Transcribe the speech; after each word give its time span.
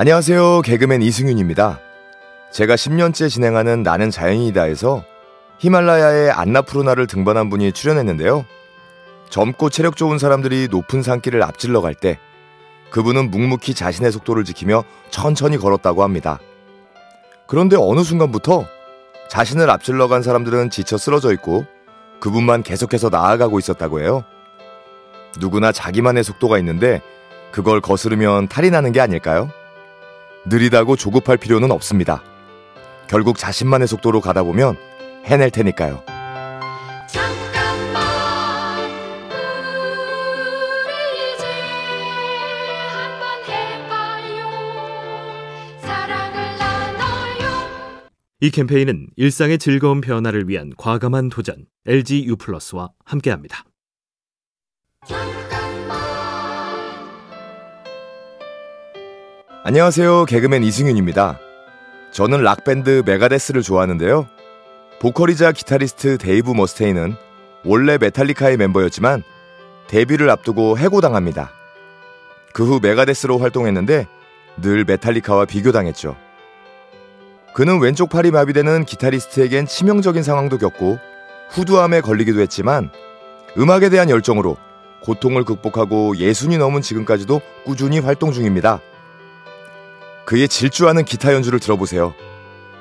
안녕하세요. 0.00 0.62
개그맨 0.62 1.02
이승윤입니다. 1.02 1.80
제가 2.52 2.76
10년째 2.76 3.28
진행하는 3.28 3.82
나는 3.82 4.12
자연이다에서 4.12 5.02
히말라야의 5.58 6.30
안나푸르나를 6.30 7.08
등반한 7.08 7.50
분이 7.50 7.72
출연했는데요. 7.72 8.44
젊고 9.28 9.70
체력 9.70 9.96
좋은 9.96 10.18
사람들이 10.18 10.68
높은 10.70 11.02
산길을 11.02 11.42
앞질러 11.42 11.80
갈 11.80 11.94
때 11.94 12.16
그분은 12.90 13.32
묵묵히 13.32 13.74
자신의 13.74 14.12
속도를 14.12 14.44
지키며 14.44 14.84
천천히 15.10 15.58
걸었다고 15.58 16.04
합니다. 16.04 16.38
그런데 17.48 17.74
어느 17.76 18.04
순간부터 18.04 18.66
자신을 19.28 19.68
앞질러 19.68 20.06
간 20.06 20.22
사람들은 20.22 20.70
지쳐 20.70 20.96
쓰러져 20.96 21.32
있고 21.32 21.66
그분만 22.20 22.62
계속해서 22.62 23.08
나아가고 23.08 23.58
있었다고 23.58 23.98
해요. 23.98 24.22
누구나 25.40 25.72
자기만의 25.72 26.22
속도가 26.22 26.56
있는데 26.58 27.02
그걸 27.50 27.80
거스르면 27.80 28.46
탈이 28.46 28.70
나는 28.70 28.92
게 28.92 29.00
아닐까요? 29.00 29.50
느리다고 30.48 30.96
조급할 30.96 31.36
필요는 31.36 31.70
없습니다. 31.70 32.22
결국 33.08 33.38
자신만의 33.38 33.88
속도로 33.88 34.20
가다 34.20 34.42
보면 34.42 34.76
해낼 35.24 35.50
테니까요. 35.50 36.02
잠깐만 37.08 38.80
우리 40.84 41.34
이제 41.34 41.44
한번 42.92 43.42
해봐요 43.48 44.48
사랑을 45.80 46.58
나눠요 46.58 48.08
이 48.40 48.50
캠페인은 48.50 49.08
일상의 49.16 49.58
즐거운 49.58 50.00
변화를 50.00 50.48
위한 50.48 50.72
과감한 50.76 51.28
도전 51.30 51.66
LG 51.86 52.26
U+와 52.26 52.90
함께합니다. 53.04 53.64
안녕하세요. 59.68 60.24
개그맨 60.24 60.62
이승윤입니다. 60.62 61.38
저는 62.10 62.40
락밴드 62.42 63.02
메가데스를 63.04 63.60
좋아하는데요. 63.60 64.26
보컬이자 64.98 65.52
기타리스트 65.52 66.16
데이브 66.16 66.52
머스테인은 66.52 67.14
원래 67.66 67.98
메탈리카의 67.98 68.56
멤버였지만 68.56 69.22
데뷔를 69.86 70.30
앞두고 70.30 70.78
해고당합니다. 70.78 71.52
그 72.54 72.64
후 72.64 72.80
메가데스로 72.80 73.36
활동했는데 73.36 74.06
늘 74.62 74.86
메탈리카와 74.86 75.44
비교당했죠. 75.44 76.16
그는 77.52 77.78
왼쪽 77.78 78.08
팔이 78.08 78.30
마비되는 78.30 78.86
기타리스트에겐 78.86 79.66
치명적인 79.66 80.22
상황도 80.22 80.56
겪고 80.56 80.98
후두암에 81.50 82.00
걸리기도 82.00 82.40
했지만 82.40 82.90
음악에 83.58 83.90
대한 83.90 84.08
열정으로 84.08 84.56
고통을 85.02 85.44
극복하고 85.44 86.16
예순이 86.16 86.56
넘은 86.56 86.80
지금까지도 86.80 87.42
꾸준히 87.66 87.98
활동 87.98 88.32
중입니다. 88.32 88.80
그의 90.28 90.46
질주하는 90.46 91.06
기타 91.06 91.32
연주를 91.32 91.58
들어보세요. 91.58 92.14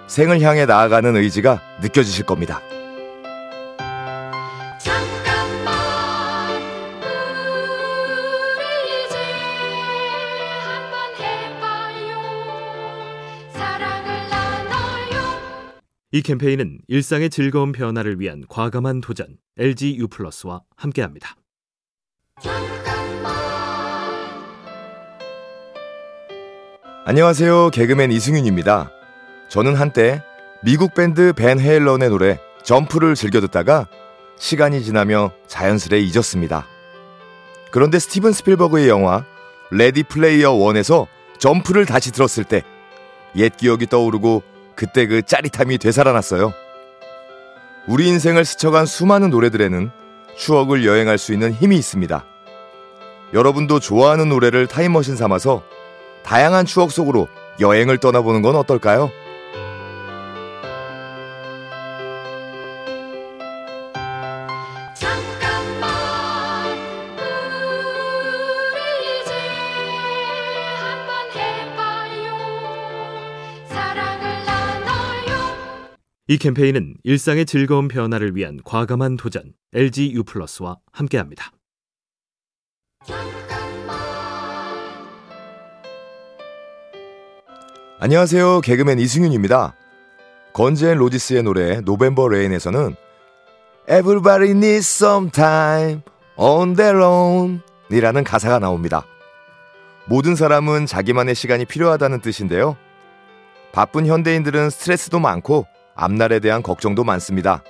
생을 0.07 0.41
향해 0.41 0.65
나아가는 0.65 1.15
의지가 1.15 1.61
느껴지실 1.81 2.25
겁니다. 2.25 2.61
잠깐만 4.77 6.51
우리 8.51 9.05
이제 9.05 9.15
한번 10.59 11.15
해봐요 11.21 12.19
사랑을 13.53 14.29
나눠요 14.29 15.79
이 16.11 16.21
캠페인은 16.21 16.79
일상의 16.89 17.29
즐거운 17.29 17.71
변화를 17.71 18.19
위한 18.19 18.43
과감한 18.49 18.99
도전 18.99 19.37
LG 19.57 19.99
U+와 19.99 20.63
함께합니다. 20.75 21.37
안녕하세요. 27.09 27.69
개그맨 27.69 28.11
이승윤입니다. 28.11 28.91
저는 29.47 29.75
한때 29.75 30.21
미국 30.61 30.93
밴드 30.93 31.31
밴 31.31 31.57
헤일런의 31.57 32.09
노래 32.09 32.37
점프를 32.63 33.15
즐겨 33.15 33.39
듣다가 33.39 33.87
시간이 34.37 34.83
지나며 34.83 35.31
자연스레 35.47 36.01
잊었습니다. 36.01 36.67
그런데 37.71 37.97
스티븐 37.97 38.33
스필버그의 38.33 38.89
영화 38.89 39.23
Ready 39.71 40.03
Player 40.03 40.51
One에서 40.51 41.07
점프를 41.39 41.85
다시 41.85 42.11
들었을 42.11 42.43
때 42.43 42.61
옛 43.37 43.55
기억이 43.55 43.87
떠오르고 43.87 44.43
그때 44.75 45.07
그 45.07 45.21
짜릿함이 45.21 45.77
되살아났어요. 45.77 46.51
우리 47.87 48.09
인생을 48.09 48.43
스쳐간 48.43 48.85
수많은 48.85 49.29
노래들에는 49.29 49.91
추억을 50.35 50.85
여행할 50.85 51.17
수 51.17 51.31
있는 51.31 51.53
힘이 51.53 51.77
있습니다. 51.77 52.25
여러분도 53.33 53.79
좋아하는 53.79 54.27
노래를 54.27 54.67
타임머신 54.67 55.15
삼아서 55.15 55.63
다양한 56.23 56.65
추억 56.65 56.91
속으로 56.91 57.27
여행을 57.59 57.97
떠나보는 57.99 58.41
건 58.41 58.55
어떨까요? 58.55 59.09
잠깐만 64.95 65.89
우리 68.73 69.21
이제 69.21 69.31
한번 70.79 71.31
해봐요 71.35 72.37
사랑을 73.67 74.45
나눠요 74.45 75.97
이 76.27 76.37
캠페인은 76.37 76.95
일상의 77.03 77.45
즐거운 77.45 77.87
변화를 77.87 78.35
위한 78.35 78.59
과감한 78.63 79.17
도전 79.17 79.53
LG 79.73 80.13
U+와 80.13 80.77
함께합니다. 80.91 81.51
안녕하세요. 87.99 88.61
개그맨 88.61 88.99
이승윤입니다. 88.99 89.73
건즈앤 90.53 90.99
로지스의 90.99 91.41
노래 91.41 91.81
November 91.81 92.27
Rain에서는 92.27 92.95
Everybody 93.89 94.51
needs 94.51 95.03
some 95.03 95.31
time 95.31 96.01
on 96.35 96.75
their 96.75 97.03
own 97.03 97.61
이라는 97.89 98.23
가사가 98.23 98.59
나옵니다. 98.59 99.03
모든 100.05 100.35
사람은 100.35 100.85
자기만의 100.85 101.33
시간이 101.33 101.65
필요하다는 101.65 102.21
뜻인데요. 102.21 102.77
바쁜 103.71 104.05
현대인들은 104.05 104.69
스트레스도 104.69 105.17
많고 105.17 105.65
앞날에 105.95 106.39
대한 106.39 106.61
걱정도 106.61 107.03
많습니다. 107.03 107.63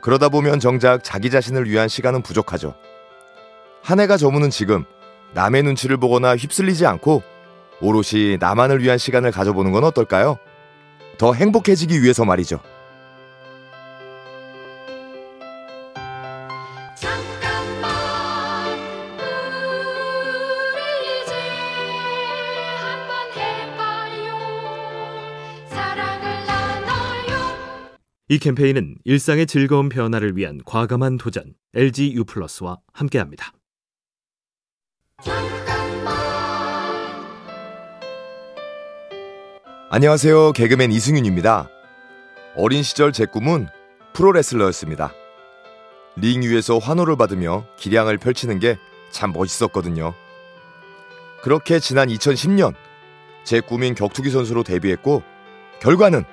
그러다 0.00 0.28
보면 0.28 0.60
정작 0.60 1.02
자기 1.02 1.28
자신을 1.28 1.68
위한 1.68 1.88
시간은 1.88 2.22
부족하죠. 2.22 2.76
한 3.82 3.98
해가 3.98 4.16
저무는 4.16 4.50
지금 4.50 4.84
남의 5.32 5.64
눈치를 5.64 5.96
보거나 5.96 6.36
휩쓸리지 6.36 6.86
않고 6.86 7.33
오롯이 7.80 8.38
나만을 8.38 8.82
위한 8.82 8.98
시간을 8.98 9.30
가져보는 9.30 9.72
건 9.72 9.84
어떨까요? 9.84 10.38
더 11.18 11.32
행복해지기 11.32 12.02
위해서 12.02 12.24
말이죠. 12.24 12.60
잠깐만 16.96 17.90
우리 20.72 21.22
이제 21.22 21.34
한번 22.78 23.12
해봐요 23.36 24.34
사랑을 25.68 26.46
나눠요 26.46 27.98
이 28.28 28.38
캠페인은 28.38 28.96
일상의 29.04 29.46
즐거운 29.46 29.88
변화를 29.88 30.36
위한 30.36 30.60
과감한 30.64 31.18
도전 31.18 31.54
LG 31.74 32.14
U+와 32.14 32.78
함께합니다. 32.92 33.52
안녕하세요. 39.96 40.54
개그맨 40.54 40.90
이승윤입니다. 40.90 41.68
어린 42.56 42.82
시절 42.82 43.12
제 43.12 43.26
꿈은 43.26 43.68
프로레슬러였습니다. 44.12 45.12
링 46.16 46.42
위에서 46.42 46.78
환호를 46.78 47.14
받으며 47.16 47.64
기량을 47.76 48.18
펼치는 48.18 48.58
게 48.58 48.76
참 49.12 49.32
멋있었거든요. 49.32 50.14
그렇게 51.44 51.78
지난 51.78 52.08
2010년 52.08 52.74
제 53.44 53.60
꿈인 53.60 53.94
격투기 53.94 54.30
선수로 54.30 54.64
데뷔했고 54.64 55.22
결과는 55.80 56.24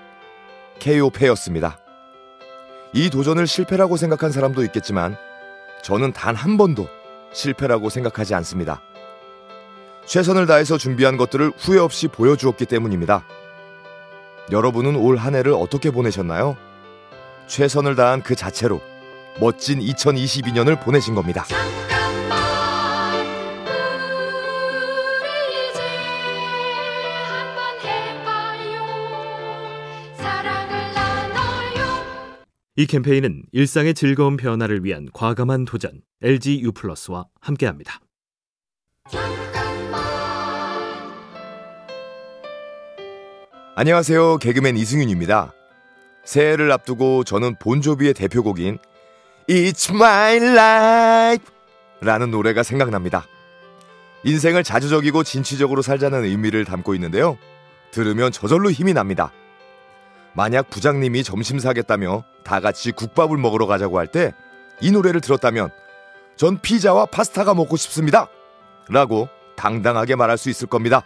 KO 0.80 1.12
패였습니다. 1.12 1.78
이 2.94 3.12
도전을 3.12 3.46
실패라고 3.46 3.96
생각한 3.96 4.32
사람도 4.32 4.64
있겠지만 4.64 5.16
저는 5.84 6.14
단 6.14 6.36
한 6.36 6.58
번도 6.58 6.88
실패라고 7.32 7.90
생각하지 7.90 8.34
않습니다. 8.34 8.82
최선을 10.08 10.48
다해서 10.48 10.80
준비한 10.80 11.16
것들을 11.16 11.52
후회 11.60 11.78
없이 11.78 12.08
보여주었기 12.08 12.66
때문입니다. 12.66 13.24
여러분은 14.52 14.96
올 14.96 15.18
한 15.18 15.36
해를 15.36 15.54
어떻게 15.54 15.92
보내셨나요? 15.92 16.58
최선을 17.48 17.96
다한 17.96 18.22
그 18.24 18.36
자체로 18.36 18.82
멋진 19.40 19.80
2022년을 19.80 20.82
보내신 20.84 21.16
겁니다. 21.16 21.44
잠깐만 21.46 23.16
우리 25.22 25.70
이제 25.70 25.82
한번 27.30 27.80
해봐요 27.82 28.82
사랑을 30.18 30.94
나눠요 30.94 32.44
이 32.76 32.86
캠페인은 32.88 33.44
일상의 33.52 33.94
즐거운 33.94 34.38
변화를 34.38 34.84
위한 34.84 35.08
과감한 35.14 35.66
도전 35.66 36.02
LG 36.22 36.62
U+와 36.62 37.26
함께합니다. 37.40 38.00
안녕하세요. 43.82 44.38
개그맨 44.38 44.78
이승윤입니다. 44.78 45.54
새해를 46.24 46.72
앞두고 46.72 47.24
저는 47.24 47.56
본조비의 47.56 48.14
대표곡인 48.14 48.78
It's 49.50 49.90
My 49.92 50.36
Life 50.38 51.48
라는 52.00 52.30
노래가 52.30 52.62
생각납니다. 52.62 53.26
인생을 54.24 54.64
자주적이고 54.64 55.24
진취적으로 55.24 55.82
살자는 55.82 56.26
의미를 56.26 56.64
담고 56.64 56.94
있는데요. 56.94 57.40
들으면 57.90 58.32
저절로 58.32 58.70
힘이 58.70 58.94
납니다. 58.94 59.32
만약 60.36 60.70
부장님이 60.70 61.24
점심 61.24 61.58
사겠다며 61.58 62.24
다 62.44 62.60
같이 62.60 62.92
국밥을 62.92 63.36
먹으러 63.40 63.66
가자고 63.66 63.98
할 63.98 64.06
때 64.06 64.32
이 64.80 64.92
노래를 64.92 65.22
들었다면 65.22 65.72
전 66.36 66.60
피자와 66.62 67.08
파스타가 67.08 67.56
먹고 67.56 67.78
싶습니다. 67.78 68.28
라고 68.90 69.28
당당하게 69.56 70.16
말할 70.16 70.38
수 70.38 70.52
있을 70.52 70.68
겁니다. 70.68 71.02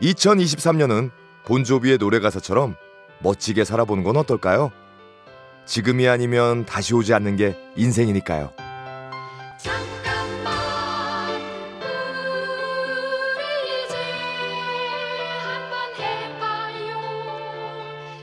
2023년은 0.00 1.10
본조비의 1.46 1.98
노래 1.98 2.18
가사처럼 2.18 2.76
멋지게 3.22 3.64
살아보는 3.64 4.02
건 4.04 4.16
어떨까요? 4.16 4.72
지금이 5.64 6.06
아니면 6.08 6.66
다시 6.66 6.94
오지 6.94 7.14
않는 7.14 7.36
게 7.36 7.56
인생이니까요. 7.76 8.52
잠깐만 9.58 10.52
우리 13.32 13.84
이제 13.84 13.96
한번 15.40 15.94
해봐요 15.98 16.96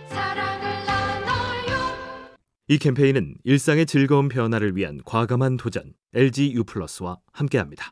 사랑을 0.09 0.85
나눠요 0.85 2.37
이 2.67 2.77
캠페인은 2.77 3.35
일상의 3.43 3.85
즐거운 3.85 4.27
변화를 4.29 4.75
위한 4.75 4.99
과감한 5.05 5.57
도전 5.57 5.93
LG 6.13 6.53
U 6.53 6.63
플러스와 6.65 7.17
함께합니다. 7.31 7.91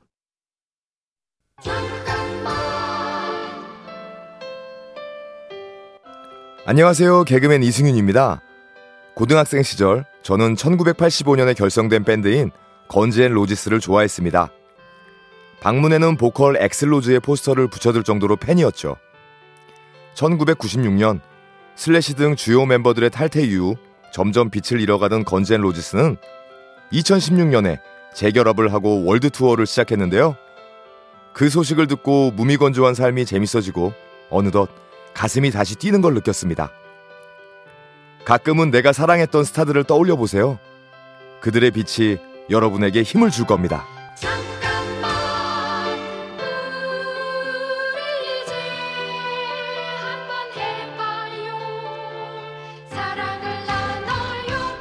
안녕하세요. 6.64 7.24
개그맨 7.24 7.64
이승윤입니다. 7.64 8.40
고등학생 9.16 9.64
시절 9.64 10.06
저는 10.22 10.54
1985년에 10.54 11.58
결성된 11.58 12.04
밴드인 12.04 12.52
건즈 12.88 13.19
앤 13.19 13.32
로지스를 13.32 13.80
좋아했습니다. 13.80 14.52
방문에는 15.60 16.18
보컬 16.18 16.58
액슬 16.58 16.89
로즈의 16.89 17.20
포스터를 17.22 17.68
붙여둘 17.68 18.04
정도로 18.04 18.36
팬이었죠. 18.36 18.96
1996년 20.14 21.22
슬래시 21.76 22.14
등 22.14 22.36
주요 22.36 22.68
멤버들의 22.68 23.10
탈퇴 23.10 23.42
이후 23.42 23.76
점점 24.14 24.52
빛을 24.52 24.82
잃어가던 24.82 25.26
건즈 25.26 25.51
앤 25.51 25.62
로지스는 25.62 26.18
2016년에 26.94 27.80
재결합을 28.14 28.72
하고 28.72 29.04
월드 29.04 29.32
투어를 29.32 29.66
시작했는데요. 29.66 30.36
그 31.34 31.50
소식을 31.50 31.88
듣고 31.88 32.30
무미건조한 32.32 32.94
삶이 32.94 33.26
재밌어지고 33.26 33.94
어느덧 34.30 34.70
가슴이 35.14 35.52
다시 35.52 35.76
뛰는 35.76 36.02
걸 36.02 36.14
느꼈습니다. 36.16 36.72
가끔은 38.26 38.72
내가 38.72 38.94
사랑했던 38.94 39.44
스타들을 39.44 39.84
떠올려 39.86 40.16
보세요. 40.16 40.60
그들의 41.42 41.72
빛이 41.72 42.18
여러분에게 42.50 43.02
힘을 43.04 43.32
줄 43.32 43.46
겁니다. 43.46 43.86
잠깐만 44.16 45.12
우리 47.88 48.44
이제 48.44 48.54
한번 50.02 50.52
해봐요 50.56 51.56
사랑을 52.90 53.66
나눠요 53.66 54.78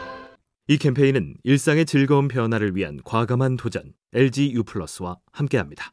이 0.68 0.76
캠페인은 0.76 1.36
일상의 1.44 1.86
즐거운 1.86 2.28
변화를 2.28 2.76
위한 2.76 2.98
과감한 3.04 3.56
도전 3.56 3.94
LG 4.12 4.52
U 4.52 4.64
플러스와 4.64 5.16
함께합니다. 5.32 5.92